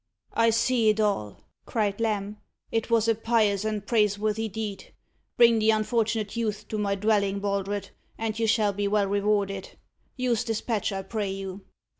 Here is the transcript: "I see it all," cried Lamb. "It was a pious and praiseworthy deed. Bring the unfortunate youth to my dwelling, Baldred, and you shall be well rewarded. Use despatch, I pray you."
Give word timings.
"I 0.33 0.49
see 0.49 0.89
it 0.89 0.99
all," 0.99 1.43
cried 1.67 1.99
Lamb. 2.01 2.37
"It 2.71 2.89
was 2.89 3.07
a 3.07 3.13
pious 3.13 3.63
and 3.63 3.85
praiseworthy 3.85 4.47
deed. 4.49 4.95
Bring 5.37 5.59
the 5.59 5.69
unfortunate 5.69 6.35
youth 6.35 6.67
to 6.69 6.79
my 6.79 6.95
dwelling, 6.95 7.37
Baldred, 7.37 7.91
and 8.17 8.39
you 8.39 8.47
shall 8.47 8.73
be 8.73 8.87
well 8.87 9.05
rewarded. 9.07 9.77
Use 10.17 10.43
despatch, 10.43 10.91
I 10.91 11.03
pray 11.03 11.29
you." 11.29 11.61